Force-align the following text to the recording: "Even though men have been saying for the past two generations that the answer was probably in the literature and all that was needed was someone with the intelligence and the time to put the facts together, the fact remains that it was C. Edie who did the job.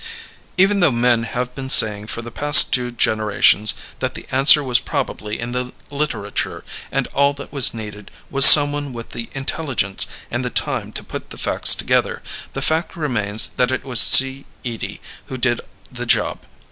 "Even 0.57 0.79
though 0.79 0.89
men 0.91 1.21
have 1.25 1.53
been 1.53 1.69
saying 1.69 2.07
for 2.07 2.23
the 2.23 2.31
past 2.31 2.73
two 2.73 2.89
generations 2.89 3.75
that 3.99 4.15
the 4.15 4.25
answer 4.31 4.63
was 4.63 4.79
probably 4.79 5.39
in 5.39 5.51
the 5.51 5.73
literature 5.91 6.63
and 6.91 7.05
all 7.13 7.33
that 7.33 7.53
was 7.53 7.71
needed 7.71 8.09
was 8.31 8.43
someone 8.43 8.93
with 8.93 9.09
the 9.09 9.29
intelligence 9.33 10.07
and 10.31 10.43
the 10.43 10.49
time 10.49 10.91
to 10.91 11.03
put 11.03 11.29
the 11.29 11.37
facts 11.37 11.75
together, 11.75 12.23
the 12.53 12.63
fact 12.63 12.95
remains 12.95 13.49
that 13.49 13.69
it 13.69 13.83
was 13.83 14.01
C. 14.01 14.45
Edie 14.65 14.99
who 15.27 15.37
did 15.37 15.61
the 15.91 16.07
job. 16.07 16.39